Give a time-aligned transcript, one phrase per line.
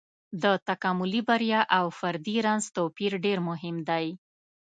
[0.43, 4.07] د تکاملي بریا او فردي رنځ توپير ډېر مهم دی.